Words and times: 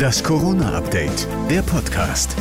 Das 0.00 0.24
Corona-Update, 0.24 1.28
der 1.50 1.60
Podcast. 1.60 2.34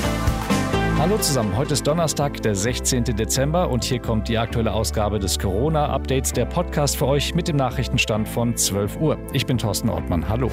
Hallo 0.97 1.17
zusammen, 1.17 1.57
heute 1.57 1.73
ist 1.73 1.85
Donnerstag, 1.85 2.41
der 2.41 2.55
16. 2.55 3.03
Dezember 3.03 3.69
und 3.69 3.83
hier 3.83 3.99
kommt 3.99 4.29
die 4.29 4.37
aktuelle 4.37 4.71
Ausgabe 4.71 5.19
des 5.19 5.37
Corona-Updates, 5.37 6.31
der 6.31 6.45
Podcast 6.45 6.95
für 6.95 7.07
euch 7.07 7.35
mit 7.35 7.49
dem 7.49 7.57
Nachrichtenstand 7.57 8.29
von 8.29 8.55
12 8.55 9.01
Uhr. 9.01 9.17
Ich 9.33 9.45
bin 9.45 9.57
Thorsten 9.57 9.89
Ortmann, 9.89 10.29
hallo. 10.29 10.49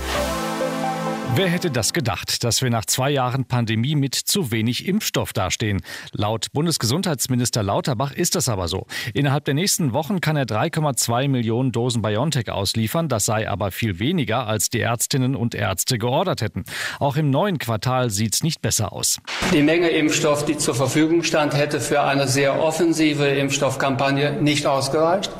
Wer 1.35 1.49
hätte 1.49 1.71
das 1.71 1.93
gedacht, 1.93 2.45
dass 2.45 2.63
wir 2.63 2.71
nach 2.71 2.87
zwei 2.87 3.11
Jahren 3.11 3.45
Pandemie 3.45 3.95
mit 3.95 4.15
zu 4.15 4.53
wenig 4.53 4.87
Impfstoff 4.87 5.33
dastehen? 5.33 5.83
Laut 6.13 6.53
Bundesgesundheitsminister 6.53 7.63
Lauterbach 7.63 8.13
ist 8.13 8.37
das 8.37 8.49
aber 8.49 8.69
so. 8.69 8.87
Innerhalb 9.13 9.45
der 9.45 9.55
nächsten 9.55 9.93
Wochen 9.93 10.21
kann 10.21 10.37
er 10.37 10.45
3,2 10.45 11.29
Millionen 11.29 11.73
Dosen 11.73 12.01
BioNTech 12.01 12.51
ausliefern. 12.51 13.09
Das 13.09 13.27
sei 13.27 13.49
aber 13.49 13.71
viel 13.71 13.99
weniger, 13.99 14.47
als 14.47 14.71
die 14.71 14.81
Ärztinnen 14.81 15.35
und 15.35 15.55
Ärzte 15.55 15.99
geordert 15.99 16.41
hätten. 16.41 16.65
Auch 17.01 17.17
im 17.17 17.31
neuen 17.31 17.59
Quartal 17.59 18.11
sieht 18.11 18.35
es 18.35 18.43
nicht 18.43 18.63
besser 18.63 18.93
aus. 18.93 19.21
Die 19.53 19.63
Menge 19.63 19.89
Impfstoff, 19.89 20.45
die 20.45 20.57
zur 20.57 20.75
Verfügung 20.75 21.23
stand, 21.23 21.55
hätte 21.55 21.81
für 21.81 22.03
eine 22.03 22.29
sehr 22.29 22.63
offensive 22.63 23.27
Impfstoffkampagne 23.27 24.41
nicht 24.41 24.67
ausgereicht. 24.67 25.31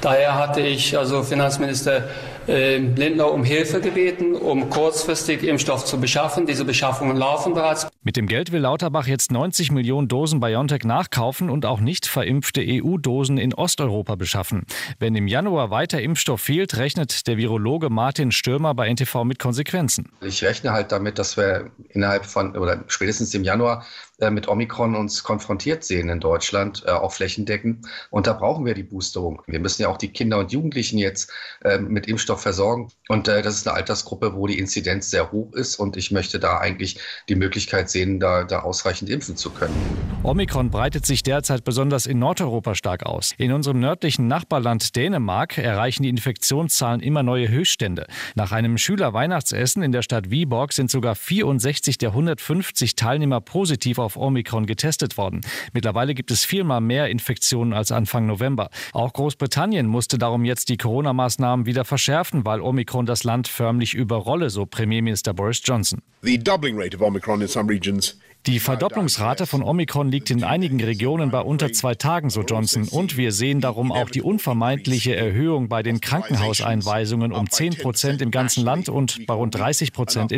Daher 0.00 0.34
hatte 0.36 0.62
ich 0.62 0.96
also 0.96 1.22
Finanzminister 1.22 2.08
äh, 2.46 2.76
Lindner 2.76 3.32
um 3.32 3.44
Hilfe 3.44 3.80
gebeten, 3.80 4.34
um 4.34 4.68
kurzfristig 4.68 5.33
Impfstoff 5.42 5.84
zu 5.84 5.98
beschaffen. 5.98 6.46
Diese 6.46 6.64
Beschaffungen 6.64 7.16
laufen 7.16 7.54
bereits. 7.54 7.88
Mit 8.02 8.16
dem 8.16 8.26
Geld 8.26 8.52
will 8.52 8.60
Lauterbach 8.60 9.06
jetzt 9.06 9.32
90 9.32 9.70
Millionen 9.70 10.08
Dosen 10.08 10.40
BioNTech 10.40 10.84
nachkaufen 10.84 11.50
und 11.50 11.66
auch 11.66 11.80
nicht 11.80 12.06
verimpfte 12.06 12.62
EU-Dosen 12.64 13.38
in 13.38 13.54
Osteuropa 13.54 14.14
beschaffen. 14.14 14.66
Wenn 14.98 15.14
im 15.14 15.26
Januar 15.26 15.70
weiter 15.70 16.00
Impfstoff 16.00 16.42
fehlt, 16.42 16.76
rechnet 16.76 17.26
der 17.26 17.36
Virologe 17.36 17.90
Martin 17.90 18.30
Stürmer 18.30 18.74
bei 18.74 18.92
NTV 18.92 19.24
mit 19.24 19.38
Konsequenzen. 19.38 20.10
Ich 20.20 20.44
rechne 20.44 20.72
halt 20.72 20.92
damit, 20.92 21.18
dass 21.18 21.36
wir 21.36 21.70
innerhalb 21.88 22.26
von 22.26 22.56
oder 22.56 22.84
spätestens 22.88 23.34
im 23.34 23.44
Januar 23.44 23.84
äh, 24.20 24.30
mit 24.30 24.46
Omikron 24.46 24.94
uns 24.94 25.24
konfrontiert 25.24 25.82
sehen 25.82 26.08
in 26.08 26.20
Deutschland, 26.20 26.84
äh, 26.86 26.90
auch 26.90 27.12
flächendeckend. 27.12 27.86
Und 28.10 28.28
da 28.28 28.32
brauchen 28.32 28.64
wir 28.64 28.74
die 28.74 28.84
Boosterung. 28.84 29.42
Wir 29.46 29.58
müssen 29.58 29.82
ja 29.82 29.88
auch 29.88 29.96
die 29.96 30.12
Kinder 30.12 30.38
und 30.38 30.52
Jugendlichen 30.52 30.98
jetzt 30.98 31.32
äh, 31.62 31.78
mit 31.78 32.06
Impfstoff 32.06 32.40
versorgen. 32.40 32.92
Und 33.08 33.26
das 33.26 33.56
ist 33.56 33.66
eine 33.66 33.76
Altersgruppe, 33.76 34.34
wo 34.34 34.46
die 34.46 34.58
Inzidenz 34.58 35.10
sehr 35.10 35.23
hoch 35.32 35.52
ist. 35.52 35.76
Und 35.76 35.96
ich 35.96 36.10
möchte 36.10 36.38
da 36.38 36.58
eigentlich 36.58 36.98
die 37.28 37.34
Möglichkeit 37.34 37.90
sehen, 37.90 38.20
da, 38.20 38.44
da 38.44 38.60
ausreichend 38.60 39.10
impfen 39.10 39.36
zu 39.36 39.50
können. 39.50 39.74
Omikron 40.22 40.70
breitet 40.70 41.04
sich 41.04 41.22
derzeit 41.22 41.64
besonders 41.64 42.06
in 42.06 42.18
Nordeuropa 42.18 42.74
stark 42.74 43.04
aus. 43.04 43.34
In 43.36 43.52
unserem 43.52 43.78
nördlichen 43.80 44.26
Nachbarland 44.26 44.96
Dänemark 44.96 45.58
erreichen 45.58 46.02
die 46.02 46.08
Infektionszahlen 46.08 47.00
immer 47.00 47.22
neue 47.22 47.48
Höchststände. 47.48 48.06
Nach 48.34 48.52
einem 48.52 48.78
Schülerweihnachtsessen 48.78 49.82
in 49.82 49.92
der 49.92 50.02
Stadt 50.02 50.30
Viborg 50.30 50.72
sind 50.72 50.90
sogar 50.90 51.14
64 51.14 51.98
der 51.98 52.10
150 52.10 52.96
Teilnehmer 52.96 53.40
positiv 53.40 53.98
auf 53.98 54.16
Omikron 54.16 54.66
getestet 54.66 55.18
worden. 55.18 55.40
Mittlerweile 55.72 56.14
gibt 56.14 56.30
es 56.30 56.44
viermal 56.44 56.80
mehr 56.80 57.08
Infektionen 57.08 57.72
als 57.72 57.92
Anfang 57.92 58.26
November. 58.26 58.70
Auch 58.92 59.12
Großbritannien 59.12 59.86
musste 59.86 60.18
darum 60.18 60.44
jetzt 60.44 60.68
die 60.68 60.76
Corona-Maßnahmen 60.76 61.66
wieder 61.66 61.84
verschärfen, 61.84 62.44
weil 62.44 62.60
Omikron 62.60 63.06
das 63.06 63.24
Land 63.24 63.48
förmlich 63.48 63.94
überrolle, 63.94 64.50
so 64.50 64.66
Premierminister 64.66 65.13
Boris 65.22 65.60
Johnson. 65.64 66.02
The 66.22 66.38
doubling 66.38 66.76
rate 66.76 66.94
of 66.94 67.02
Omicron 67.02 67.42
in 67.42 67.48
some 67.48 67.70
regions 67.70 68.16
die 68.46 68.60
Verdopplungsrate 68.60 69.46
von 69.46 69.62
Omikron 69.62 70.10
liegt 70.10 70.30
in 70.30 70.44
einigen 70.44 70.78
Regionen 70.82 71.30
bei 71.30 71.40
unter 71.40 71.72
zwei 71.72 71.94
Tagen, 71.94 72.28
so 72.28 72.42
Johnson. 72.42 72.86
Und 72.88 73.16
wir 73.16 73.32
sehen 73.32 73.62
darum 73.62 73.90
auch 73.90 74.10
die 74.10 74.20
unvermeidliche 74.20 75.16
Erhöhung 75.16 75.70
bei 75.70 75.82
den 75.82 76.02
Krankenhauseinweisungen 76.02 77.32
um 77.32 77.48
10 77.48 77.78
Prozent 77.78 78.20
im 78.20 78.30
ganzen 78.30 78.62
Land 78.62 78.90
und 78.90 79.26
bei 79.26 79.32
rund 79.32 79.54
30 79.54 79.94
Prozent 79.94 80.30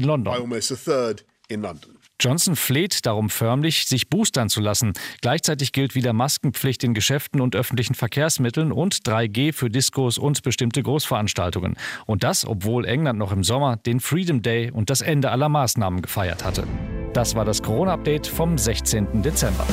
in 1.48 1.62
London. 1.62 1.96
Johnson 2.18 2.56
fleht 2.56 3.04
darum 3.04 3.28
förmlich, 3.28 3.86
sich 3.86 4.08
boostern 4.08 4.48
zu 4.48 4.60
lassen. 4.60 4.94
Gleichzeitig 5.20 5.72
gilt 5.72 5.94
wieder 5.94 6.12
Maskenpflicht 6.12 6.82
in 6.82 6.94
Geschäften 6.94 7.40
und 7.40 7.54
öffentlichen 7.54 7.94
Verkehrsmitteln 7.94 8.72
und 8.72 8.96
3G 9.06 9.52
für 9.52 9.68
Diskos 9.68 10.16
und 10.16 10.42
bestimmte 10.42 10.82
Großveranstaltungen. 10.82 11.76
Und 12.06 12.24
das, 12.24 12.46
obwohl 12.46 12.86
England 12.86 13.18
noch 13.18 13.32
im 13.32 13.44
Sommer 13.44 13.76
den 13.76 14.00
Freedom 14.00 14.40
Day 14.40 14.70
und 14.70 14.88
das 14.88 15.02
Ende 15.02 15.30
aller 15.30 15.48
Maßnahmen 15.48 16.00
gefeiert 16.00 16.44
hatte. 16.44 16.66
Das 17.12 17.34
war 17.34 17.44
das 17.44 17.62
Corona-Update 17.62 18.26
vom 18.26 18.56
16. 18.56 19.22
Dezember. 19.22 19.66